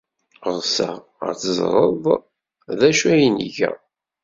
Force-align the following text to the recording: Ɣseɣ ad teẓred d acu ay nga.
Ɣseɣ 0.55 0.95
ad 1.27 1.35
teẓred 1.41 2.05
d 2.79 2.81
acu 2.89 3.07
ay 3.13 3.25
nga. 3.33 3.71